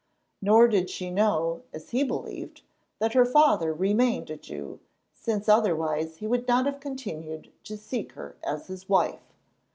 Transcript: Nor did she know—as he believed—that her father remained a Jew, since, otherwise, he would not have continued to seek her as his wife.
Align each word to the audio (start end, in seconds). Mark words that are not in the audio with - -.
Nor 0.41 0.67
did 0.67 0.89
she 0.89 1.11
know—as 1.11 1.91
he 1.91 2.03
believed—that 2.03 3.13
her 3.13 3.23
father 3.23 3.71
remained 3.71 4.31
a 4.31 4.35
Jew, 4.35 4.79
since, 5.13 5.47
otherwise, 5.47 6.17
he 6.17 6.25
would 6.25 6.47
not 6.47 6.65
have 6.65 6.79
continued 6.79 7.51
to 7.65 7.77
seek 7.77 8.13
her 8.13 8.35
as 8.43 8.65
his 8.65 8.89
wife. 8.89 9.21